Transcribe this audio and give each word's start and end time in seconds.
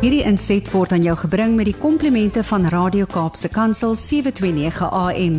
Hierdie 0.00 0.22
inset 0.24 0.64
word 0.72 0.94
aan 0.96 1.02
jou 1.04 1.12
gebring 1.26 1.58
met 1.58 1.66
die 1.68 1.76
komplimente 1.76 2.40
van 2.48 2.62
Radio 2.72 3.04
Kaapse 3.04 3.50
Kansel 3.52 3.92
729 3.92 4.88
AM. 4.96 5.34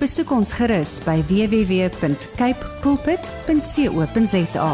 Besoek 0.00 0.32
ons 0.32 0.54
gerus 0.56 0.94
by 1.04 1.18
www.cape 1.28 2.70
pulpit.co.za. 2.80 4.70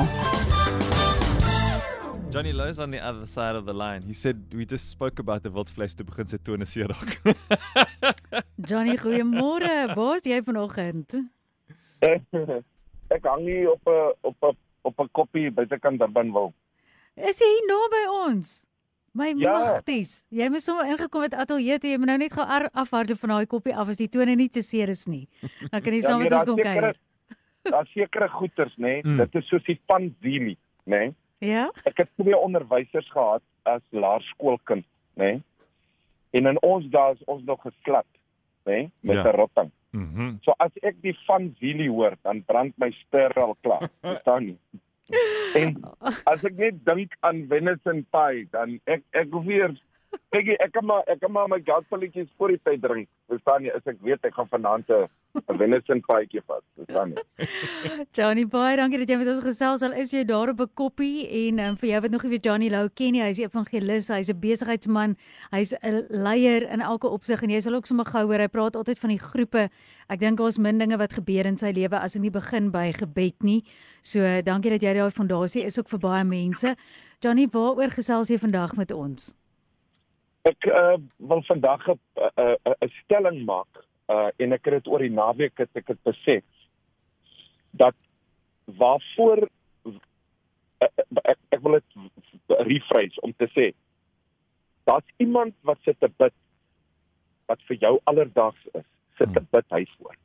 Johnny 2.30 2.54
Lowe's 2.54 2.78
on 2.78 2.94
the 2.94 3.02
other 3.02 3.26
side 3.26 3.58
of 3.58 3.66
the 3.66 3.74
line. 3.74 4.06
He 4.06 4.14
said 4.14 4.46
we 4.54 4.62
just 4.62 4.94
spoke 4.94 5.18
about 5.18 5.42
the 5.42 5.50
Wildsvleis 5.50 5.98
te 5.98 6.06
begin 6.06 6.30
se 6.30 6.38
tone 6.38 6.62
seerak. 6.62 7.18
Johnny, 8.70 8.94
goeiemôre. 8.94 9.90
Waar's 9.98 10.22
jy 10.22 10.38
vanoggend? 10.46 11.18
ek 13.10 13.26
hang 13.26 13.42
hier 13.42 13.74
op 13.74 13.82
'n 13.90 14.14
op 14.22 14.38
'n 14.38 14.56
op 14.86 15.00
'n 15.02 15.10
koppie 15.10 15.50
buitekant 15.50 15.98
Durban 15.98 16.30
wil. 16.30 16.54
Is 17.18 17.42
jy 17.42 17.50
hier 17.58 17.66
naby 17.66 18.06
ons? 18.30 18.70
My 19.14 19.34
Ja. 19.36 19.52
magties. 19.58 20.24
Jy 20.30 20.48
moes 20.48 20.64
sommer 20.64 20.86
ingekom 20.88 21.22
het 21.22 21.34
ateljee 21.34 21.78
toe. 21.78 21.90
Jy 21.90 21.96
moet 21.98 22.06
nou 22.06 22.18
net 22.18 22.32
gou 22.32 22.44
ar- 22.46 22.70
afhardloop 22.72 23.18
van 23.18 23.28
daai 23.28 23.46
koppie 23.46 23.74
af 23.76 23.88
as 23.88 23.96
die 23.98 24.08
tone 24.08 24.34
nie 24.36 24.48
te 24.48 24.62
seer 24.62 24.88
is 24.88 25.06
nie. 25.06 25.28
Dan 25.70 25.80
kan 25.82 25.92
jy 25.92 26.00
saam 26.00 26.18
nee, 26.20 26.28
met 26.30 26.32
ons 26.32 26.44
kom 26.48 26.56
kuier. 26.56 26.96
Daar's 27.62 27.92
sekere 27.92 28.28
goeters, 28.28 28.74
nê. 28.78 29.02
Mm. 29.04 29.16
Nee? 29.16 29.26
Dit 29.26 29.34
is 29.42 29.48
soos 29.48 29.64
die 29.64 29.80
panzili, 29.86 30.56
nê. 30.86 30.98
Nee? 30.98 31.14
Ja? 31.40 31.68
Ek 31.84 31.96
het 31.98 32.08
twee 32.16 32.36
onderwysers 32.36 33.10
gehad 33.10 33.42
as 33.64 33.82
laerskoolkind, 33.90 34.84
nê. 35.16 35.24
Nee? 35.24 35.42
En 36.32 36.46
in 36.46 36.62
ons 36.62 36.86
dae 36.90 37.12
is 37.12 37.24
ons 37.26 37.42
nog 37.44 37.60
geslat, 37.62 38.06
nê, 38.64 38.72
nee? 38.72 38.90
met 39.02 39.16
'n 39.16 39.26
Ja. 39.26 39.30
rotting. 39.32 39.70
Mhm. 39.92 40.36
So 40.42 40.54
as 40.58 40.70
ek 40.82 40.96
die 41.02 41.16
panzili 41.26 41.86
hoor, 41.88 42.16
dan 42.22 42.42
brand 42.44 42.72
my 42.78 42.90
ster 42.90 43.32
al 43.36 43.56
klaar. 43.62 43.90
Verstaan 44.02 44.44
nie? 44.46 44.58
En 45.58 45.72
as 46.30 46.44
ek 46.48 46.58
net 46.60 46.78
dink 46.88 47.16
aan 47.26 47.42
venison 47.50 48.02
pie, 48.14 48.44
dan 48.54 48.78
ek 48.94 49.02
ek 49.22 49.32
hoef 49.34 49.48
weer 49.48 49.74
Kyk, 50.32 50.48
ek 50.64 50.70
kan 50.72 50.84
maar 50.88 51.04
ek 51.12 51.20
kan 51.20 51.32
maar 51.32 51.48
my 51.48 51.58
gaspelletjies 51.64 52.30
voor 52.40 52.54
die 52.54 52.60
tyd 52.64 52.80
drink. 52.80 53.08
Verstaan 53.28 53.66
jy? 53.66 53.72
As 53.76 53.84
ek 53.88 53.98
weet 54.04 54.24
ek 54.24 54.36
gaan 54.36 54.48
vanaand 54.48 54.88
'n 54.88 55.56
venison 55.60 56.00
pie 56.04 56.40
vat, 56.46 56.64
verstaan 56.76 57.12
jy? 57.12 57.48
Johnny 58.16 58.44
baie 58.48 58.76
dankie 58.80 59.00
dat 59.02 59.12
jy 59.12 59.18
met 59.20 59.28
ons 59.28 59.44
gesels. 59.44 59.84
Al 59.84 59.96
is 60.00 60.12
jy 60.12 60.24
daar 60.28 60.52
op 60.52 60.60
'n 60.60 60.72
koppie 60.74 61.28
en 61.28 61.60
um, 61.60 61.76
vir 61.76 61.88
jou 61.90 62.00
wat 62.00 62.10
nog 62.10 62.24
nie 62.24 62.32
weet 62.32 62.44
Johnny 62.48 62.70
Lou 62.72 62.88
ken 62.88 63.12
nie, 63.12 63.22
hy's 63.22 63.40
'n 63.40 63.48
evangelis, 63.48 64.08
hy's 64.08 64.32
'n 64.32 64.40
besigheidsman, 64.40 65.16
hy's 65.52 65.74
'n 65.82 66.06
leier 66.08 66.64
in 66.68 66.80
elke 66.80 67.08
opsig 67.08 67.42
en 67.42 67.50
jy 67.50 67.60
sal 67.60 67.74
ook 67.74 67.86
sommer 67.86 68.06
gou 68.06 68.24
hoor 68.24 68.40
hy 68.40 68.48
praat 68.48 68.76
altyd 68.76 68.98
van 68.98 69.10
die 69.10 69.20
groepe. 69.20 69.68
Ek 70.08 70.20
dink 70.20 70.38
daar's 70.38 70.58
min 70.58 70.78
dinge 70.78 70.96
wat 70.96 71.12
gebeur 71.12 71.46
in 71.46 71.58
sy 71.58 71.72
lewe 71.72 72.00
as 72.00 72.12
dit 72.12 72.22
nie 72.22 72.30
begin 72.30 72.70
by 72.70 72.92
gebed 72.92 73.42
nie. 73.42 73.64
So 74.02 74.20
dankie 74.42 74.70
dat 74.70 74.82
jy 74.82 74.94
daai 74.94 75.10
fondasie 75.10 75.64
is 75.64 75.78
ook 75.78 75.88
vir 75.88 75.98
baie 75.98 76.24
mense. 76.24 76.76
Johnny, 77.20 77.46
waaroor 77.46 77.90
gesels 77.90 78.28
jy 78.28 78.38
vandag 78.38 78.76
met 78.76 78.90
ons? 78.92 79.34
Ek 80.48 80.66
uh, 80.66 80.98
wil 81.16 81.42
vandag 81.46 81.86
'n 81.88 81.98
uh, 82.18 82.30
uh, 82.36 82.56
uh, 82.66 82.74
'n 82.80 82.92
stelling 83.02 83.44
maak 83.46 83.84
uh, 84.10 84.30
en 84.36 84.52
ek 84.52 84.64
het 84.64 84.74
dit 84.82 84.88
oor 84.90 84.98
die 84.98 85.14
naweek 85.14 85.58
het 85.58 85.70
ek 85.78 85.86
dit 85.86 86.02
besef 86.02 86.44
dat 87.70 87.94
waarvoor 88.64 89.46
uh, 89.86 89.92
uh, 90.82 90.90
ek, 91.22 91.38
ek 91.48 91.60
wil 91.62 91.78
dit 91.78 91.90
rephrase 92.68 93.20
om 93.22 93.32
te 93.36 93.48
sê 93.54 93.70
daar's 94.84 95.06
iemand 95.16 95.54
wat 95.62 95.78
sit 95.86 96.00
te 96.00 96.10
bid 96.18 96.34
wat 97.46 97.62
vir 97.68 97.76
jou 97.76 97.94
alledaags 98.04 98.66
is 98.74 98.88
sit 99.18 99.32
te 99.32 99.44
bid 99.54 99.66
hy 99.70 99.84
voor 99.98 100.16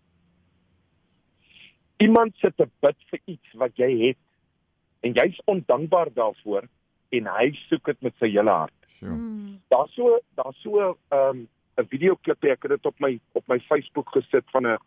iemand 1.98 2.36
sit 2.42 2.58
te 2.58 2.68
bid 2.82 2.98
vir 3.12 3.22
iets 3.26 3.54
wat 3.62 3.78
jy 3.78 3.92
het 4.08 4.24
en 5.06 5.14
jy's 5.18 5.38
ondankbaar 5.46 6.12
daarvoor 6.14 6.68
en 7.18 7.30
hy 7.38 7.52
soek 7.68 7.86
dit 7.92 8.02
met 8.08 8.16
sy 8.20 8.30
hele 8.34 8.52
hart. 8.52 8.74
Sure. 8.98 9.16
Daar's 9.70 9.94
so 9.94 10.20
daar's 10.36 10.62
so 10.62 10.98
'n 11.12 11.16
um, 11.18 11.48
'n 11.78 11.88
videoklip 11.90 12.44
ek 12.44 12.64
het 12.64 12.72
dit 12.72 12.86
op 12.86 13.00
my 13.00 13.20
op 13.34 13.48
my 13.48 13.60
Facebook 13.60 14.10
gesit 14.10 14.46
van 14.52 14.68
'n 14.68 14.78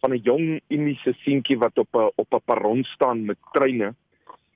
van 0.00 0.12
'n 0.12 0.22
jong 0.22 0.60
Indiese 0.68 1.12
seentjie 1.24 1.58
wat 1.58 1.78
op 1.78 1.88
'n 1.94 2.10
op 2.16 2.34
'n 2.34 2.44
perron 2.44 2.84
staan 2.84 3.24
met 3.24 3.38
treine 3.52 3.94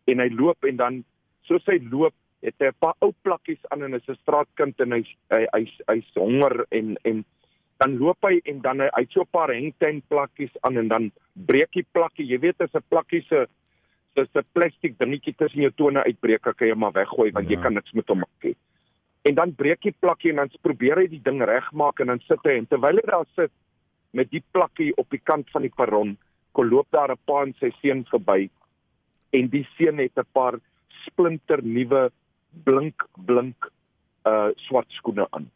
en 0.04 0.18
hy 0.18 0.28
loop 0.28 0.64
en 0.64 0.76
dan 0.76 1.04
soos 1.42 1.66
hy 1.66 1.78
loop 1.90 2.14
het 2.40 2.54
hy 2.58 2.66
'n 2.66 2.78
paar 2.78 2.94
ou 3.00 3.12
plakkies 3.22 3.62
aan 3.68 3.82
en 3.82 3.92
hy's 3.92 4.08
'n 4.08 4.22
straatkind 4.22 4.80
en 4.80 4.92
hy's 4.92 5.10
hy 5.30 5.46
hy's 5.52 5.74
hy's 5.86 6.10
honger 6.14 6.66
en 6.70 6.96
en 7.04 7.24
dan 7.76 7.98
loop 7.98 8.18
hy 8.22 8.40
en 8.44 8.60
dan 8.60 8.80
hy 8.80 8.88
hy 8.92 9.02
het 9.02 9.12
so 9.12 9.20
'n 9.20 9.30
paar 9.30 9.52
hangtime 9.54 10.02
plakkies 10.08 10.54
aan 10.60 10.76
en 10.76 10.88
dan 10.88 11.12
breek 11.32 11.72
die 11.72 11.86
plakkie 11.92 12.26
jy 12.26 12.38
weet 12.38 12.60
as 12.60 12.74
'n 12.74 12.84
plakkie 12.88 13.22
se 13.22 13.46
dis 14.14 14.28
'n 14.34 14.44
plastiek 14.52 14.98
dingetjie 14.98 15.34
tussen 15.34 15.60
jou 15.60 15.72
tone 15.76 16.04
uitbreek, 16.04 16.42
kan 16.42 16.68
jy 16.68 16.74
maar 16.74 16.92
weggooi 16.92 17.30
want. 17.32 17.48
Ja. 17.48 17.56
jy 17.56 17.62
kan 17.62 17.74
niks 17.74 17.92
met 17.92 18.08
hom 18.08 18.18
maak 18.18 18.42
nie. 18.42 18.56
En 19.22 19.34
dan 19.34 19.54
breek 19.54 19.82
die 19.82 19.94
plakkie 19.98 20.30
en 20.30 20.36
dan 20.36 20.52
probeer 20.64 21.02
hy 21.02 21.08
die 21.12 21.22
ding 21.24 21.42
regmaak 21.44 22.00
en 22.00 22.06
dan 22.06 22.22
sit 22.24 22.40
hy 22.48 22.56
en 22.60 22.68
terwyl 22.70 22.96
hy 22.96 23.06
daar 23.10 23.28
sit 23.36 23.52
met 24.16 24.30
die 24.30 24.42
plakkie 24.52 24.90
op 24.96 25.10
die 25.12 25.20
kant 25.22 25.50
van 25.52 25.62
die 25.62 25.74
perron, 25.76 26.16
kom 26.52 26.66
loop 26.66 26.88
daar 26.90 27.12
'n 27.12 27.20
pa 27.26 27.42
en 27.42 27.54
sy 27.60 27.70
seun 27.80 28.04
verby 28.10 28.48
en 29.32 29.48
die 29.48 29.66
seun 29.76 29.98
het 29.98 30.16
'n 30.16 30.26
paar 30.32 30.58
splinter 31.06 31.62
nuwe 31.62 32.10
blink 32.64 33.06
blink 33.26 33.70
uh 34.26 34.50
swart 34.56 34.90
skoene 34.90 35.26
aan. 35.30 35.50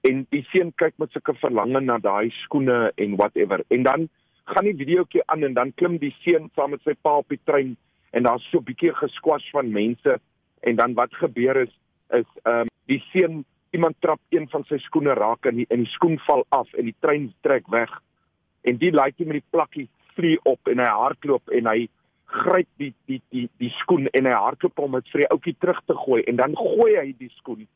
En 0.00 0.26
die 0.30 0.44
seun 0.50 0.72
kyk 0.76 0.98
met 0.98 1.12
sulke 1.12 1.34
verlange 1.34 1.80
na 1.80 1.98
daai 1.98 2.30
skoene 2.44 2.92
en 2.96 3.16
whatever. 3.16 3.64
En 3.68 3.82
dan 3.82 4.08
gaan 4.44 4.64
die 4.64 4.76
videoetjie 4.76 5.22
aan 5.26 5.44
en 5.44 5.54
dan 5.54 5.72
klim 5.74 5.98
die 5.98 6.14
seun 6.20 6.50
saam 6.54 6.70
met 6.70 6.82
sy 6.82 6.94
pa 7.02 7.16
op 7.22 7.28
die 7.28 7.40
trein 7.44 7.76
en 8.12 8.22
daar's 8.22 8.50
so 8.50 8.58
'n 8.58 8.64
bietjie 8.64 8.92
geskwas 8.92 9.50
van 9.50 9.72
mense 9.72 10.20
en 10.60 10.76
dan 10.76 10.94
wat 10.94 11.14
gebeur 11.14 11.56
is 11.56 11.72
is 12.10 12.28
um, 12.44 12.68
die 12.90 13.00
seun 13.12 13.44
iemand 13.74 13.96
trap 14.00 14.20
een 14.30 14.46
van 14.52 14.64
sy 14.68 14.78
skoene 14.84 15.14
raak 15.18 15.46
en 15.50 15.58
die, 15.58 15.66
en 15.70 15.82
die 15.82 15.92
skoen 15.94 16.18
val 16.28 16.44
af 16.54 16.70
en 16.78 16.88
die 16.88 16.96
trein 17.02 17.30
trek 17.46 17.66
weg. 17.74 17.90
En 18.64 18.78
die 18.80 18.92
laaitjie 18.94 19.26
met 19.26 19.40
die 19.40 19.50
plakkie 19.50 19.88
vlieg 20.14 20.42
op 20.48 20.70
en 20.70 20.82
hy 20.82 20.90
hardloop 20.90 21.50
en 21.58 21.70
hy 21.70 21.78
gryp 22.34 22.68
die 22.80 22.92
die 23.10 23.20
die 23.34 23.46
die 23.62 23.70
skoen 23.80 24.08
en 24.14 24.28
hy 24.30 24.34
hardloop 24.34 24.78
om 24.82 24.96
dit 24.98 25.10
vir 25.12 25.24
die 25.24 25.30
ouetjie 25.34 25.56
terug 25.60 25.80
te 25.86 25.96
gooi 26.04 26.22
en 26.30 26.38
dan 26.40 26.56
gooi 26.58 26.92
hy 26.96 27.08
die 27.18 27.32
skoen. 27.38 27.66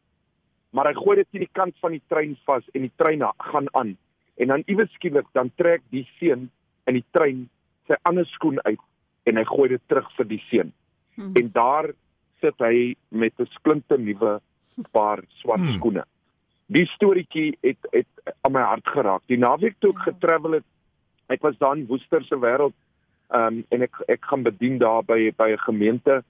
Maar 0.73 0.93
hy 0.93 0.99
gooi 1.01 1.17
dit 1.21 1.31
teen 1.33 1.47
die 1.47 1.57
kant 1.57 1.77
van 1.83 1.97
die 1.97 2.05
trein 2.13 2.37
vas 2.47 2.67
en 2.75 2.87
die 2.87 2.95
trein 3.01 3.25
gaan 3.53 3.71
aan. 3.81 3.97
En 4.39 4.53
dan 4.55 4.67
iewes 4.67 4.91
skielik 4.95 5.27
dan 5.35 5.51
trek 5.59 5.83
die 5.95 6.07
seun 6.19 6.47
in 6.87 6.99
die 7.01 7.07
trein 7.17 7.47
sy 7.89 7.97
ander 8.09 8.27
skoen 8.35 8.61
uit 8.65 8.83
en 9.29 9.41
hy 9.41 9.45
gooi 9.49 9.69
dit 9.75 9.83
terug 9.91 10.07
vir 10.17 10.29
die 10.31 10.43
seun. 10.49 10.75
Hmm. 11.19 11.33
en 11.35 11.49
daar 11.51 11.89
sit 12.41 12.55
hy 12.63 12.95
met 13.11 13.35
'n 13.43 13.47
splinte 13.51 13.97
nuwe 13.99 14.39
paar 14.93 15.19
swart 15.41 15.61
Hmm. 15.61 15.77
skoene. 15.77 16.05
Die 16.67 16.87
storieetjie 16.87 17.57
het 17.63 17.79
het 17.93 18.35
aan 18.43 18.53
my 18.53 18.61
hart 18.61 18.89
geraak. 18.89 19.23
Die 19.27 19.39
naweek 19.39 19.75
toe 19.79 19.91
ek 19.91 19.97
Ja. 20.07 20.13
getravel 20.13 20.53
het, 20.53 20.65
ek 21.29 21.43
was 21.43 21.57
daar 21.59 21.77
in 21.77 21.87
Woester 21.87 22.25
se 22.25 22.37
wêreld, 22.37 22.75
ehm 23.31 23.47
um, 23.47 23.65
en 23.71 23.83
ek 23.83 23.95
ek 24.09 24.25
gaan 24.25 24.43
bedien 24.43 24.79
daar 24.79 25.03
by 25.05 25.33
by 25.37 25.51
'n 25.53 25.59
gemeente 25.59 26.23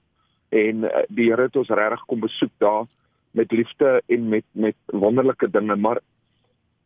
en 0.49 0.83
uh, 0.83 0.89
die 1.09 1.29
Here 1.29 1.41
het 1.41 1.55
ons 1.55 1.69
regtig 1.69 2.05
kom 2.07 2.19
besoek 2.19 2.51
daar 2.57 2.85
met 3.31 3.51
liefde 3.51 4.01
en 4.07 4.29
met 4.29 4.45
met 4.51 4.75
wonderlike 4.85 5.49
dinge, 5.51 5.75
maar 5.75 5.99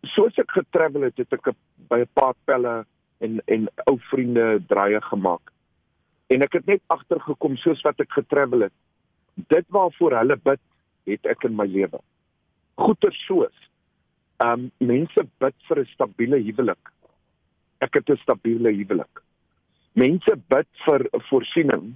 soos 0.01 0.35
ek 0.37 0.51
getravel 0.51 1.01
het, 1.01 1.17
het 1.17 1.33
ek 1.33 1.53
by 1.89 1.99
'n 1.99 2.09
paar 2.13 2.33
pelle 2.45 2.85
en 3.19 3.41
en 3.47 3.67
ou 3.87 3.97
vriende 3.99 4.61
draaie 4.67 5.01
gemaak. 5.01 5.51
En 6.27 6.41
ek 6.41 6.53
het 6.53 6.65
net 6.65 6.81
agtergekom 6.87 7.55
soos 7.57 7.81
wat 7.81 7.99
ek 7.99 8.11
getravel 8.11 8.59
het. 8.61 8.73
Dit 9.35 9.65
waarvoor 9.69 10.17
hulle 10.17 10.35
bid, 10.43 10.59
het 11.09 11.25
ek 11.25 11.43
in 11.47 11.55
my 11.55 11.67
lewe. 11.67 11.99
Goeie 12.79 13.11
soos. 13.25 13.55
Ehm 14.43 14.65
um, 14.65 14.71
mense 14.77 15.25
bid 15.39 15.55
vir 15.67 15.79
'n 15.79 15.91
stabiele 15.93 16.39
huwelik. 16.43 16.91
Ek 17.79 17.93
het 17.93 18.09
'n 18.09 18.17
stabiele 18.23 18.71
huwelik. 18.71 19.21
Mense 19.93 20.35
bid 20.49 20.67
vir 20.85 21.07
voorsiening. 21.29 21.95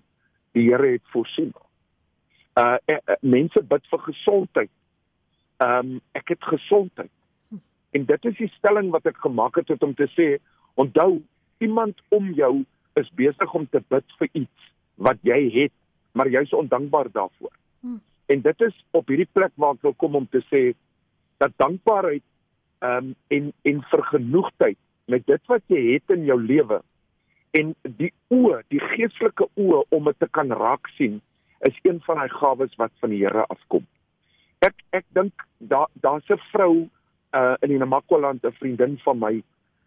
Die 0.53 0.69
Here 0.69 0.91
het 0.91 1.07
voorsien. 1.13 1.53
Uh, 2.57 2.77
uh, 2.87 2.95
uh 2.95 3.15
mense 3.21 3.61
bid 3.63 3.85
vir 3.89 3.99
gesondheid. 3.99 4.71
Ehm 5.57 5.79
um, 5.79 6.01
ek 6.13 6.27
het 6.29 6.43
gesondheid. 6.43 7.11
En 7.91 8.05
dit 8.05 8.25
is 8.25 8.37
die 8.37 8.51
stelling 8.57 8.89
wat 8.91 9.05
ek 9.05 9.17
gemaak 9.17 9.55
het, 9.55 9.83
om 9.83 9.93
te 9.95 10.07
sê, 10.13 10.37
onthou, 10.75 11.21
iemand 11.57 12.01
om 12.09 12.31
jou 12.33 12.65
is 12.93 13.09
besig 13.15 13.53
om 13.53 13.67
te 13.69 13.81
bid 13.89 14.17
vir 14.19 14.29
iets 14.33 14.71
wat 14.95 15.17
jy 15.25 15.39
het, 15.53 15.73
maar 16.11 16.29
jy's 16.29 16.53
ondankbaar 16.53 17.09
daarvoor. 17.11 17.53
En 18.27 18.41
dit 18.41 18.61
is 18.61 18.75
op 18.91 19.07
hierdie 19.07 19.29
plek 19.33 19.53
waar 19.55 19.77
ek 19.77 19.85
wil 19.87 19.93
kom 19.93 20.15
om 20.15 20.27
te 20.27 20.43
sê 20.51 20.73
dat 21.37 21.55
dankbaarheid 21.57 22.23
ehm 22.79 23.09
um, 23.09 23.15
en 23.33 23.53
en 23.65 23.81
vergenoegdheid 23.89 24.77
met 25.05 25.25
dit 25.25 25.41
wat 25.49 25.63
jy 25.71 25.79
het 25.93 26.13
in 26.13 26.25
jou 26.27 26.37
lewe 26.41 26.81
en 27.57 27.73
die 27.81 28.11
oë, 28.33 28.61
die 28.73 28.81
geestelike 28.93 29.47
oë 29.55 29.83
om 29.95 30.09
dit 30.09 30.19
te 30.19 30.27
kan 30.35 30.51
raak 30.51 30.89
sien, 30.97 31.21
is 31.65 31.77
een 31.87 32.01
van 32.05 32.19
daai 32.21 32.29
gawes 32.29 32.75
wat 32.77 32.93
van 33.01 33.13
die 33.13 33.23
Here 33.23 33.45
afkom. 33.53 33.85
Ek 34.65 34.75
ek 34.97 35.05
dink 35.17 35.45
daar 35.57 35.87
daar's 36.03 36.29
'n 36.29 36.41
vrou 36.51 36.89
uh 37.33 37.55
in 37.61 37.69
die 37.69 37.79
Namakwa-land, 37.79 38.45
'n 38.45 38.59
vriendin 38.59 38.97
van 39.05 39.19
my 39.19 39.43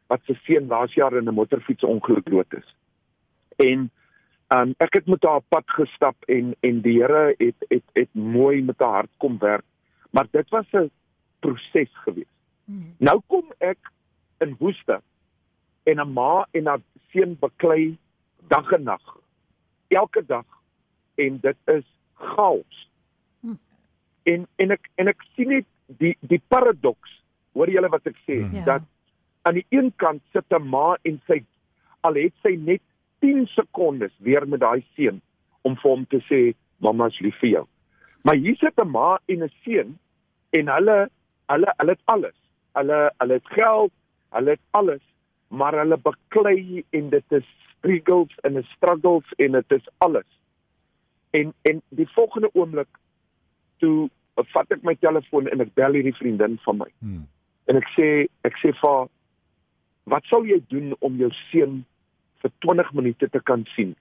wat 0.09 0.21
se 0.27 0.35
seun 0.45 0.67
laas 0.67 0.95
jaar 0.95 1.17
in 1.17 1.29
'n 1.29 1.35
motorfietsongeluk 1.35 2.31
dood 2.31 2.55
is. 2.55 2.75
En 3.57 3.91
um, 4.55 4.75
ek 4.79 4.95
het 4.99 5.07
met 5.07 5.23
haar 5.23 5.43
pad 5.49 5.65
gestap 5.67 6.17
en 6.29 6.55
en 6.67 6.81
die 6.81 6.99
Here 7.03 7.35
het 7.39 7.67
het 7.69 7.85
het 7.93 8.13
mooi 8.15 8.63
met 8.63 8.79
haar 8.79 9.03
hart 9.03 9.11
kom 9.19 9.39
werk. 9.39 9.65
Maar 10.11 10.27
dit 10.31 10.49
was 10.49 10.67
'n 10.73 10.91
proses 11.41 11.93
geweest. 12.05 12.37
Hmm. 12.65 12.95
Nou 12.99 13.21
kom 13.27 13.53
ek 13.59 13.79
in 14.39 14.57
woeste 14.59 15.01
en 15.83 16.01
'n 16.01 16.13
ma 16.13 16.47
en 16.51 16.67
haar 16.67 16.81
seun 17.11 17.37
beklei 17.41 17.97
dag 18.49 18.73
en 18.73 18.83
nag. 18.83 19.17
Elke 19.89 20.25
dag 20.27 20.45
en 21.15 21.39
dit 21.41 21.57
is 21.65 21.85
chaos. 22.15 22.89
Hm. 23.41 23.55
En 24.23 24.47
en 24.57 24.71
ek 24.71 24.89
en 24.95 25.09
ek 25.09 25.23
sien 25.35 25.49
net 25.49 25.67
die 25.87 26.17
die 26.21 26.43
paradoks. 26.49 27.23
Hoor 27.53 27.71
julle 27.71 27.89
wat 27.89 28.07
ek 28.07 28.17
sê 28.27 28.43
Hm. 28.43 28.55
Ja. 28.55 28.65
dat 28.65 28.83
aan 29.43 29.55
die 29.55 29.67
een 29.69 29.93
kant 29.97 30.23
sit 30.33 30.45
'n 30.51 30.69
ma 30.69 30.97
en 31.03 31.21
sy 31.27 31.45
al 32.01 32.15
het 32.15 32.33
sy 32.43 32.57
net 32.57 32.83
10 33.21 33.47
sekondes 33.47 34.13
weer 34.19 34.49
met 34.49 34.61
daai 34.61 34.85
seun 34.95 35.21
om 35.63 35.77
vir 35.77 35.91
hom 35.91 36.05
te 36.09 36.21
sê 36.29 36.41
mamma's 36.81 37.19
lief 37.21 37.37
vir 37.41 37.51
jou. 37.51 37.65
Maar 38.25 38.35
hier 38.35 38.57
sit 38.57 38.79
'n 38.79 38.91
ma 38.91 39.19
en 39.29 39.43
'n 39.45 39.53
seun 39.65 39.99
en 40.51 40.69
hulle 40.69 41.09
hulle 41.47 41.73
hulle 41.77 41.91
het 41.91 42.05
alles. 42.05 42.39
Hulle 42.75 43.13
hulle 43.19 43.33
het 43.33 43.49
geld, 43.49 43.93
hulle 44.31 44.51
het 44.51 44.61
alles, 44.71 45.03
maar 45.49 45.75
hulle 45.75 45.97
beklei 45.97 46.85
en 46.91 47.11
dit 47.11 47.33
is 47.33 47.47
struggles 47.77 48.35
en 48.43 48.59
'n 48.59 48.67
struggles 48.77 49.33
en 49.37 49.53
dit 49.53 49.73
is 49.73 49.89
alles. 49.99 50.31
En 51.31 51.55
en 51.63 51.83
die 51.89 52.09
volgende 52.09 52.51
oomblik 52.53 52.89
toe 53.79 54.11
vat 54.35 54.71
ek 54.73 54.83
my 54.83 54.95
telefoon 54.95 55.49
en 55.49 55.61
ek 55.61 55.75
bel 55.75 55.93
hierdie 55.93 56.17
vriendin 56.17 56.59
van 56.65 56.77
my 56.77 56.91
Hmm. 57.01 57.27
en 57.65 57.77
ek 57.77 57.89
sê 57.97 58.27
ek 58.45 58.57
sê 58.57 58.73
vir 58.73 58.91
haar, 58.91 59.09
wat 60.05 60.25
sal 60.25 60.45
jy 60.45 60.63
doen 60.69 60.95
om 61.01 61.17
jou 61.17 61.31
seun 61.51 61.85
vir 62.43 62.53
20 62.67 62.93
minute 62.93 63.29
te 63.29 63.41
kan 63.41 63.65
sien 63.75 63.95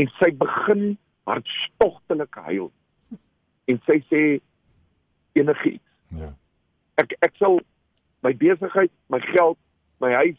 en 0.00 0.10
sy 0.18 0.30
begin 0.30 0.96
hartstogtelik 1.28 2.34
huil 2.48 2.70
en 3.68 3.80
sy 3.86 4.00
sê 4.10 4.22
enigiets 5.34 5.84
Ja. 6.16 6.32
ek 6.96 7.12
ek 7.20 7.34
sal 7.36 7.60
my 8.24 8.32
besigheid, 8.34 8.90
my 9.08 9.20
geld, 9.32 9.58
my 10.02 10.10
huis, 10.24 10.38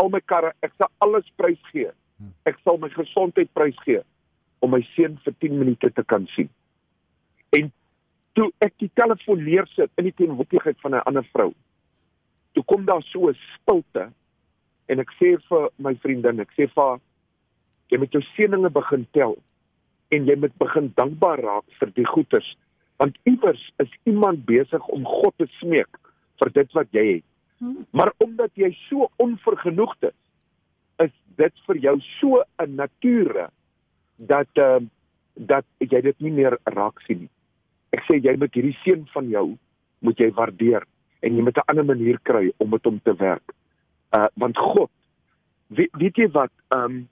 al 0.00 0.10
my 0.12 0.20
karre, 0.24 0.52
ek 0.64 0.72
sal 0.78 0.90
alles 1.04 1.26
prysgee. 1.40 1.92
Hmm. 2.18 2.32
Ek 2.48 2.58
sal 2.64 2.78
my 2.80 2.90
gesondheid 2.94 3.50
prysgee 3.56 4.02
om 4.64 4.72
my 4.72 4.80
seun 4.94 5.18
vir 5.24 5.36
10 5.44 5.58
minute 5.60 5.90
te 5.92 6.04
kan 6.08 6.26
sien. 6.34 6.48
En 7.54 7.70
toe 8.38 8.48
ek 8.64 8.74
die 8.82 8.90
telefoon 8.98 9.44
neersit 9.44 9.92
in 10.00 10.08
die 10.08 10.16
teenwoordigheid 10.16 10.80
van 10.82 10.94
'n 10.94 11.06
ander 11.10 11.26
vrou, 11.32 11.52
toe 12.54 12.64
kom 12.64 12.84
daar 12.84 13.02
so 13.02 13.28
'n 13.28 13.36
stilte 13.54 14.10
en 14.88 15.00
ek 15.00 15.10
sê 15.18 15.34
vir 15.48 15.68
my 15.78 15.94
vriendin, 16.02 16.40
ek 16.40 16.52
sê 16.58 16.68
vir 16.74 17.00
jy 17.92 17.98
moet 17.98 18.12
jou 18.16 18.22
seëninge 18.34 18.70
begin 18.74 19.06
tel 19.12 19.36
en 20.14 20.26
jy 20.28 20.36
moet 20.36 20.54
begin 20.58 20.92
dankbaar 20.96 21.42
raak 21.42 21.66
vir 21.80 21.92
die 21.96 22.06
goeders 22.08 22.56
want 23.02 23.16
iewers 23.28 23.62
is 23.82 23.90
iemand 24.04 24.44
besig 24.46 24.88
om 24.88 25.04
God 25.04 25.34
te 25.38 25.48
smeek 25.58 26.00
vir 26.42 26.50
dit 26.54 26.76
wat 26.78 26.90
jy 26.94 27.04
het. 27.08 27.24
Hmm. 27.58 27.84
Maar 27.90 28.12
omdat 28.22 28.52
jy 28.58 28.70
so 28.88 29.08
onvergenoegd 29.22 30.08
is, 30.10 30.16
is 31.06 31.12
dit 31.38 31.64
vir 31.66 31.80
jou 31.86 31.96
so 32.20 32.42
'n 32.62 32.76
nature 32.76 33.48
dat 34.16 34.48
ehm 34.54 34.84
uh, 34.84 34.88
dat 35.34 35.66
jy 35.78 36.00
dit 36.00 36.20
nie 36.20 36.30
meer 36.30 36.58
raak 36.64 37.00
sien 37.06 37.18
nie. 37.26 37.32
Ek 37.90 38.04
sê 38.06 38.20
jy 38.22 38.36
moet 38.38 38.54
hierdie 38.54 38.76
seun 38.84 39.06
van 39.14 39.28
jou 39.28 39.58
moet 39.98 40.18
jy 40.18 40.30
waardeer 40.30 40.86
en 41.22 41.36
jy 41.36 41.42
moet 41.42 41.58
'n 41.58 41.66
ander 41.66 41.84
manier 41.84 42.18
kry 42.22 42.52
om 42.58 42.70
met 42.70 42.84
hom 42.84 43.00
te 43.02 43.14
werk. 43.18 43.54
Uh 44.14 44.26
want 44.34 44.58
God 44.58 44.90
weet, 45.66 45.90
weet 45.98 46.16
jy 46.16 46.28
wat 46.30 46.52
ehm 46.68 46.84
um, 46.84 47.08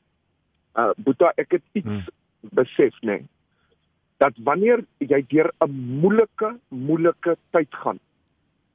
uh 0.79 0.91
Boeta 0.97 1.33
ek 1.37 1.59
het 1.59 1.65
iets 1.73 1.87
Hmm. 1.87 2.05
besef 2.51 2.95
nê 3.03 3.19
nee, 3.19 3.27
dat 4.23 4.39
wanneer 4.47 4.85
jy 4.99 5.25
deur 5.29 5.51
'n 5.67 5.71
moeilike 6.01 6.59
moeilike 6.69 7.37
tyd 7.51 7.75
gaan 7.83 7.99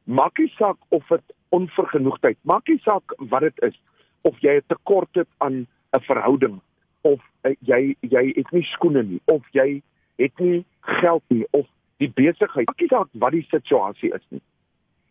maak 0.03 0.37
nie 0.37 0.51
saak 0.57 0.77
of 0.89 1.07
dit 1.07 1.33
onvergenoegdheid 1.49 2.37
maak 2.41 2.67
nie 2.67 2.79
saak 2.83 3.15
wat 3.17 3.41
dit 3.41 3.63
is 3.69 3.79
of 4.21 4.39
jy 4.39 4.57
'n 4.57 4.67
tekort 4.67 5.09
het 5.15 5.27
aan 5.37 5.67
'n 5.95 6.03
verhouding 6.09 6.59
of 7.01 7.21
uh, 7.43 7.55
jy 7.59 7.95
jy 8.01 8.33
het 8.35 8.51
nie 8.51 8.63
skoene 8.63 9.03
nie 9.03 9.21
of 9.25 9.43
jy 9.51 9.81
het 10.15 10.39
nie 10.39 10.65
geld 10.81 11.23
nie 11.27 11.45
of 11.51 11.67
die 11.97 12.09
besigheid 12.09 12.67
maak 12.67 12.79
nie 12.79 12.93
saak 12.95 13.09
wat 13.11 13.31
die 13.31 13.47
situasie 13.49 14.13
is 14.13 14.25
nie 14.29 14.41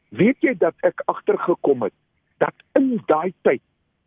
weet 0.09 0.37
jy 0.41 0.55
dat 0.55 0.75
ek 0.81 1.03
agtergekom 1.07 1.83
het 1.83 1.97
dat 2.43 2.55
in 2.79 2.97
daai 3.07 3.33
tyd 3.49 3.63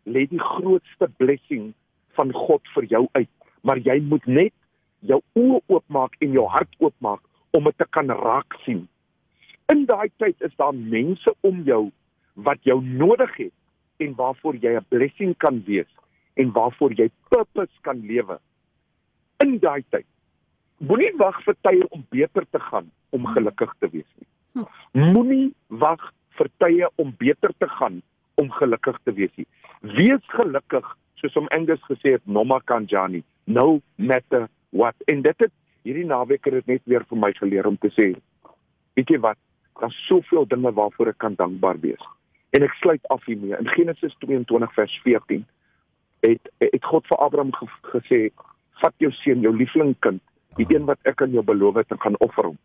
lê 0.06 0.26
die 0.30 0.42
grootste 0.42 1.10
blessing 1.22 1.74
van 2.18 2.34
God 2.34 2.62
vir 2.76 2.90
jou 2.96 3.04
uit 3.18 3.30
maar 3.62 3.78
jy 3.78 4.00
moet 4.12 4.26
net 4.28 4.56
jou 5.00 5.20
oë 5.40 5.60
oopmaak 5.68 6.16
en 6.24 6.32
jou 6.38 6.48
hart 6.48 6.74
oopmaak 6.80 7.22
om 7.58 7.68
dit 7.70 7.78
te 7.78 7.88
kan 7.98 8.10
raak 8.24 8.58
sien 8.66 8.88
in 9.74 9.86
daai 9.90 10.10
tyd 10.22 10.42
is 10.46 10.56
daar 10.62 10.76
mense 10.76 11.34
om 11.46 11.64
jou 11.68 11.90
wat 12.48 12.62
jou 12.64 12.80
nodig 12.84 13.36
het 13.38 13.56
en 14.06 14.16
waarvoor 14.16 14.56
jy 14.56 14.76
'n 14.78 14.86
blessing 14.90 15.34
kan 15.38 15.64
wees 15.66 15.92
en 16.34 16.52
waarvoor 16.52 16.94
jy 16.94 17.10
purpose 17.30 17.76
kan 17.82 18.00
lewe. 18.00 18.40
In 19.44 19.60
daai 19.60 19.84
tyd. 19.90 20.06
Moenie 20.78 21.12
wag 21.18 21.44
vir 21.44 21.56
tye 21.62 21.88
om 21.90 22.06
beter 22.10 22.46
te 22.52 22.60
gaan 22.60 22.92
om 23.10 23.26
gelukkig 23.26 23.74
te 23.80 23.90
wees 23.92 24.12
nie. 24.20 24.66
Moenie 24.92 25.54
wag 25.68 26.14
vir 26.38 26.50
tye 26.58 26.90
om 26.96 27.14
beter 27.18 27.52
te 27.58 27.68
gaan 27.68 28.02
om 28.40 28.52
gelukkig 28.56 28.98
te 29.04 29.14
wees 29.18 29.34
nie. 29.36 29.48
Wees 30.00 30.24
gelukkig 30.36 30.88
soos 31.20 31.36
om 31.40 31.50
Angus 31.56 31.82
gesê 31.88 32.16
het 32.16 32.26
Noma 32.26 32.60
Kanjani, 32.64 33.24
no 33.44 33.82
matter 33.96 34.48
what. 34.70 34.96
En 35.12 35.22
dit 35.26 35.46
het 35.46 35.54
hierdie 35.88 36.08
naweek 36.08 36.48
het 36.48 36.60
dit 36.60 36.74
net 36.76 36.84
weer 36.86 37.06
vir 37.10 37.20
my 37.20 37.32
geleer 37.36 37.68
om 37.68 37.78
te 37.84 37.92
sê, 37.96 38.12
weet 38.96 39.12
jy 39.12 39.20
wat, 39.24 39.40
daar's 39.80 39.98
soveel 40.08 40.48
dinge 40.48 40.72
waarvoor 40.76 41.14
ek 41.14 41.20
kan 41.24 41.36
dankbaar 41.40 41.80
wees. 41.84 42.02
En 42.56 42.66
ek 42.66 42.76
sluit 42.82 43.04
af 43.14 43.26
hiermee. 43.30 43.56
In 43.60 43.70
Genesis 43.76 44.16
22 44.24 44.74
vers 44.76 44.96
14 45.06 45.46
het 46.26 46.50
het 46.60 46.88
God 46.92 47.06
vir 47.08 47.22
Abraham 47.24 47.54
ge, 47.56 47.68
gesê, 47.94 48.20
vat 48.82 48.96
jou 49.04 49.12
seun, 49.22 49.44
jou 49.44 49.54
lieflingkind, 49.56 50.24
die 50.58 50.68
een 50.72 50.88
wat 50.90 51.00
ek 51.08 51.22
aan 51.24 51.36
jou 51.36 51.44
beloof 51.46 51.80
het 51.80 51.94
en 51.96 52.02
gaan 52.04 52.20
offer 52.26 52.52
hom. 52.52 52.58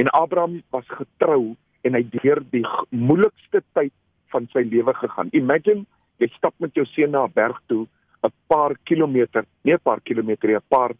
En 0.00 0.10
Abraham 0.16 0.62
was 0.74 0.88
getrou 0.88 1.54
en 1.84 1.96
hy 1.96 2.02
deur 2.16 2.40
die 2.54 2.64
moeilikste 2.90 3.60
tyd 3.76 3.92
van 4.34 4.48
sy 4.52 4.64
lewe 4.66 4.94
gegaan. 4.98 5.30
Imagine 5.32 5.86
jy 6.22 6.28
stap 6.34 6.54
met 6.62 6.74
jou 6.74 6.84
seun 6.92 7.14
na 7.14 7.24
'n 7.24 7.32
berg 7.34 7.60
toe, 7.70 7.86
'n 8.24 8.32
paar 8.48 8.76
kilometer, 8.84 9.44
nie 9.62 9.74
'n 9.74 9.82
paar 9.82 10.00
kilometer, 10.00 10.48
nie, 10.48 10.56
'n 10.56 10.68
paar 10.68 10.92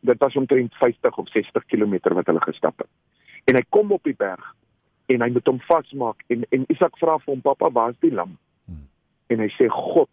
dit 0.00 0.18
was 0.18 0.36
omtrent 0.36 0.74
50 0.74 1.18
of 1.18 1.28
60 1.28 1.64
kilometer 1.66 2.14
wat 2.14 2.26
hulle 2.26 2.40
gestap 2.40 2.78
het. 2.78 2.88
En 3.44 3.54
hy 3.54 3.64
kom 3.68 3.92
op 3.92 4.02
die 4.04 4.16
berg 4.16 4.54
en 5.06 5.20
hy 5.20 5.28
moet 5.34 5.46
hom 5.46 5.60
vasmaak 5.60 6.22
en 6.32 6.46
en 6.50 6.64
Isak 6.72 6.98
vra 6.98 7.18
vir 7.18 7.34
hom 7.34 7.44
pappa, 7.44 7.70
waar 7.70 7.90
is 7.90 8.00
die 8.00 8.14
lam? 8.14 8.36
Hmm. 8.66 8.86
En 9.28 9.42
hy 9.42 9.48
sê 9.58 9.68
God 9.68 10.10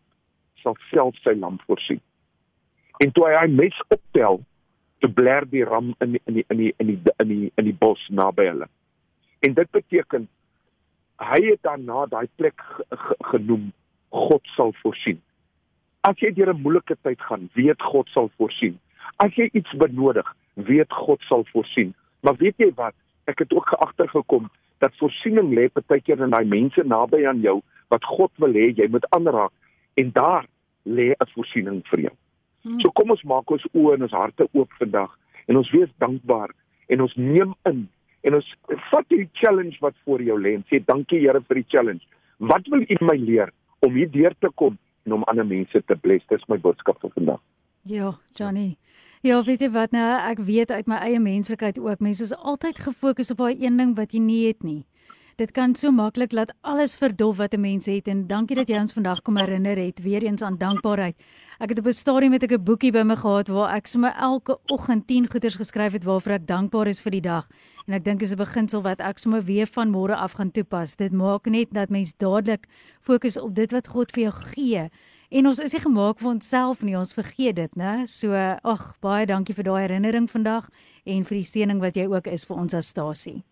sal 0.63 0.75
self 0.89 1.15
sy 1.23 1.35
lam 1.37 1.59
voorsien. 1.67 2.01
En 2.99 3.11
toe 3.11 3.29
hy 3.29 3.35
hy 3.37 3.47
mes 3.53 3.77
optel, 3.87 4.41
toe 4.99 5.11
bler 5.15 5.45
die 5.47 5.63
ram 5.63 5.93
in 6.03 6.17
die, 6.17 6.21
in 6.27 6.33
die, 6.39 6.45
in 6.49 6.57
die, 6.57 6.73
in 6.79 6.87
die 6.87 6.99
in 7.23 7.29
die 7.29 7.51
in 7.55 7.69
die 7.69 7.77
bos 7.85 8.01
naby 8.09 8.49
hulle. 8.49 8.67
En 9.45 9.53
dit 9.55 9.71
beteken 9.71 10.27
hy 11.19 11.41
het 11.51 11.61
daarna 11.67 12.05
daai 12.11 12.27
plek 12.35 12.61
ge, 12.61 12.83
ge, 12.89 13.15
genoem 13.31 13.71
God 14.09 14.45
sal 14.55 14.73
voorsien. 14.81 15.19
As 16.07 16.19
jy 16.19 16.31
deur 16.33 16.53
'n 16.53 16.61
moeilike 16.61 16.95
tyd 17.03 17.21
gaan, 17.21 17.49
weet 17.53 17.81
God 17.81 18.07
sal 18.09 18.31
voorsien. 18.37 18.79
As 19.17 19.35
jy 19.35 19.49
iets 19.53 19.73
benodig, 19.73 20.35
weet 20.55 20.91
God 20.93 21.21
sal 21.21 21.45
voorsien. 21.51 21.93
Maar 22.21 22.35
weet 22.35 22.57
jy 22.57 22.71
wat? 22.75 22.95
Ek 23.25 23.39
het 23.39 23.53
ook 23.53 23.67
geagtergekom 23.67 24.49
dat 24.79 24.95
voorsiening 24.97 25.53
lê 25.53 25.67
partykeer 25.67 26.23
in 26.23 26.29
daai 26.29 26.45
mense 26.45 26.83
naby 26.83 27.25
aan 27.27 27.41
jou 27.41 27.61
wat 27.89 28.05
God 28.05 28.31
wil 28.35 28.53
hê 28.53 28.71
jy 28.75 28.87
moet 28.87 29.05
aanraak 29.15 29.51
en 29.99 30.11
daar 30.11 30.45
lê 30.85 31.11
'n 31.11 31.31
voorsiening 31.35 31.81
vir 31.91 31.99
jou. 31.99 32.15
Hmm. 32.63 32.79
So 32.79 32.91
kom 32.91 33.11
ons 33.11 33.23
maak 33.23 33.51
ons 33.51 33.67
oë 33.73 33.93
en 33.93 34.01
ons 34.01 34.11
harte 34.11 34.47
oop 34.51 34.71
vandag 34.79 35.11
en 35.47 35.57
ons 35.57 35.71
wees 35.71 35.89
dankbaar 35.97 36.49
en 36.87 37.01
ons 37.01 37.15
neem 37.15 37.55
in 37.65 37.89
en 38.21 38.35
ons 38.39 38.49
vat 38.91 39.05
hierdie 39.09 39.29
challenge 39.33 39.77
wat 39.81 39.95
voor 40.05 40.21
jou 40.21 40.37
lê 40.41 40.55
en 40.57 40.65
sê 40.69 40.81
dankie 40.85 41.19
Here 41.19 41.41
vir 41.47 41.61
die 41.61 41.67
challenge. 41.67 42.05
Wat 42.39 42.67
wil 42.71 42.83
U 42.83 42.97
my 43.01 43.17
leer 43.17 43.53
om 43.79 43.95
hier 43.95 44.11
deur 44.11 44.35
te 44.39 44.51
kom 44.55 44.77
en 45.05 45.13
om 45.13 45.23
ander 45.23 45.45
mense 45.45 45.81
te 45.87 45.95
bless? 45.95 46.25
Dis 46.29 46.45
my 46.47 46.57
boodskap 46.57 46.99
vir 47.01 47.11
vandag. 47.15 47.41
Ja, 47.83 48.13
Johnny. 48.35 48.77
Ja, 49.21 49.41
weet 49.43 49.61
jy 49.61 49.67
wat 49.75 49.91
nou, 49.91 50.05
ek 50.29 50.39
weet 50.47 50.71
uit 50.71 50.87
my 50.87 51.01
eie 51.03 51.19
menslikheid 51.19 51.79
ook, 51.79 51.99
mense 51.99 52.23
is 52.23 52.35
altyd 52.35 52.79
gefokus 52.79 53.31
op 53.33 53.41
daai 53.43 53.59
een 53.59 53.75
ding 53.79 53.95
wat 53.97 54.13
jy 54.15 54.21
nie 54.23 54.45
het 54.47 54.63
nie. 54.63 54.85
Dit 55.39 55.51
kan 55.55 55.71
so 55.75 55.91
maklik 55.95 56.33
laat 56.35 56.51
alles 56.67 56.97
verdof 56.99 57.37
wat 57.37 57.53
'n 57.53 57.61
mens 57.61 57.85
het 57.85 58.07
en 58.07 58.27
dankie 58.27 58.55
dat 58.55 58.67
jy 58.67 58.79
ons 58.79 58.93
vandag 58.93 59.21
kom 59.21 59.37
herinner 59.37 59.77
het 59.77 60.01
weer 60.03 60.23
eens 60.23 60.41
aan 60.41 60.57
dankbaarheid. 60.57 61.15
Ek 61.59 61.69
het 61.69 61.79
op 61.79 61.85
'n 61.85 61.93
stadium 61.93 62.31
met 62.31 62.43
'n 62.43 62.63
boekie 62.63 62.91
by 62.91 63.03
my 63.03 63.15
gehad 63.15 63.47
waar 63.47 63.75
ek 63.75 63.87
sommer 63.87 64.13
elke 64.19 64.59
oggend 64.67 65.07
10 65.07 65.29
goeders 65.31 65.55
geskryf 65.55 65.93
het 65.93 66.03
waarvoor 66.03 66.33
ek 66.33 66.47
dankbaar 66.47 66.87
is 66.87 67.01
vir 67.01 67.11
die 67.11 67.21
dag. 67.21 67.47
En 67.89 67.97
ek 67.97 68.05
dink 68.05 68.21
is 68.21 68.31
'n 68.31 68.37
beginsel 68.37 68.81
wat 68.85 69.01
ek 69.01 69.17
sommer 69.17 69.41
weer 69.41 69.65
van 69.67 69.89
môre 69.89 70.15
af 70.15 70.37
gaan 70.37 70.51
toepas. 70.51 70.95
Dit 70.95 71.11
maak 71.11 71.49
net 71.49 71.73
dat 71.73 71.89
mens 71.89 72.13
dadelik 72.13 72.67
fokus 73.01 73.39
op 73.39 73.55
dit 73.55 73.71
wat 73.71 73.87
God 73.87 74.11
vir 74.11 74.23
jou 74.23 74.33
gee 74.53 74.89
En 75.29 75.45
ons 75.45 75.59
is 75.61 75.75
nie 75.75 75.81
gemaak 75.83 76.17
vir 76.23 76.31
onsself 76.31 76.79
nie, 76.81 76.95
ons 76.97 77.13
vergeet 77.13 77.59
dit, 77.59 77.75
né? 77.77 78.07
So, 78.09 78.33
ag, 78.33 78.85
baie 79.05 79.27
dankie 79.29 79.53
vir 79.53 79.67
daai 79.67 79.83
herinnering 79.83 80.25
vandag 80.31 80.71
en 81.05 81.27
vir 81.29 81.37
die 81.37 81.45
seëning 81.45 81.81
wat 81.83 81.99
jy 81.99 82.07
ook 82.09 82.29
is 82.33 82.47
vir 82.49 82.57
ons 82.57 82.73
as 82.73 82.89
stasie. 82.89 83.43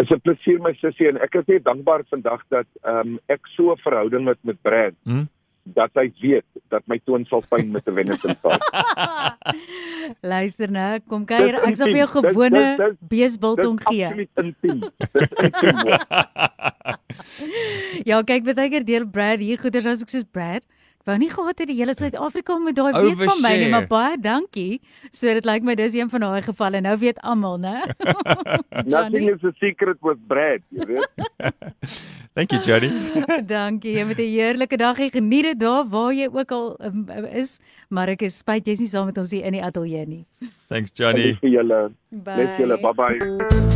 Dit 0.00 0.08
is 0.08 0.16
'n 0.16 0.20
plesier 0.20 0.60
my 0.60 0.72
sussie 0.80 1.08
en 1.08 1.20
ek 1.20 1.34
is 1.36 1.46
net 1.48 1.64
dankbaar 1.64 2.04
vandag 2.08 2.40
dat 2.48 2.66
ehm 2.84 3.16
um, 3.16 3.18
ek 3.28 3.40
so 3.56 3.72
'n 3.72 3.76
verhouding 3.84 4.26
het 4.28 4.38
met 4.42 4.62
Brad 4.62 4.94
Hm? 5.04 5.28
Dat 5.74 5.90
hy 5.98 6.06
weet 6.20 6.44
dat 6.70 6.82
my 6.86 6.98
toon 7.04 7.24
sal 7.26 7.42
pyn 7.50 7.70
met 7.74 7.86
'n 7.88 7.94
wenner 7.94 8.18
sal. 8.22 8.58
Luister 10.32 10.70
nou, 10.70 11.00
kom 11.08 11.24
kuier, 11.26 11.58
ek 11.66 11.76
sal 11.76 11.90
vir 11.90 12.04
jou 12.04 12.08
intiem. 12.08 12.30
Gewone 12.30 12.96
beesbiltong 13.10 13.78
Dit 13.78 13.88
is 13.90 13.96
gee. 13.96 14.06
intiem. 14.06 14.16
Dis 14.16 14.30
intiem. 14.44 14.78
hoor. 14.82 16.04
Ja, 18.06 18.20
kyk, 18.22 18.44
baie 18.54 18.68
keer 18.70 18.84
deel 18.86 19.06
Brad 19.08 19.40
hier 19.40 19.58
goeders 19.58 19.86
as 19.86 20.02
ek 20.04 20.12
soos 20.12 20.26
Brad. 20.30 20.62
Wou 21.06 21.14
nie 21.22 21.28
gehad 21.30 21.60
het 21.62 21.68
die 21.70 21.76
hele 21.78 21.94
Suid-Afrika 21.94 22.56
moet 22.58 22.74
daai 22.74 22.92
weet 22.96 23.20
van 23.30 23.38
my 23.44 23.52
nie, 23.60 23.68
maar 23.70 23.84
baie 23.86 24.16
dankie. 24.18 24.80
So 25.14 25.30
dit 25.30 25.46
lyk 25.46 25.62
my 25.62 25.76
dis 25.78 25.94
een 25.94 26.10
van 26.10 26.24
daai 26.26 26.42
gevalle. 26.42 26.80
Nou 26.82 26.96
weet 26.98 27.20
almal, 27.22 27.60
né? 27.62 27.76
Nothing 28.94 29.28
is 29.30 29.44
a 29.46 29.52
secret 29.60 30.02
with 30.02 30.18
Brad, 30.26 30.64
jy 30.74 30.88
weet. 30.90 31.06
Thank 32.36 32.52
you, 32.52 32.60
Johnny. 32.60 32.90
dankie. 33.54 33.94
Jy 34.00 34.04
moet 34.10 34.18
'n 34.18 34.32
heerlike 34.34 34.76
dag 34.82 34.98
hê. 34.98 35.08
Geniet 35.14 35.52
dit 35.52 35.60
daar 35.62 35.86
waar 35.88 36.10
jy 36.12 36.26
ook 36.26 36.50
al 36.50 36.66
um, 36.82 37.06
is, 37.30 37.60
maar 37.88 38.08
ek 38.08 38.26
is 38.26 38.42
spyt 38.42 38.66
jy's 38.66 38.82
nie 38.82 38.90
saam 38.90 39.06
met 39.06 39.18
ons 39.18 39.30
hier 39.30 39.46
in 39.46 39.54
die 39.54 39.62
ateljee 39.62 40.06
nie. 40.06 40.24
Thanks, 40.68 40.90
Net 40.90 40.98
Johnny. 40.98 41.32
vir 41.40 41.50
julle. 41.50 41.80
Net 42.10 42.58
julle. 42.58 42.82
Bye 42.82 42.94
bye. 42.98 43.75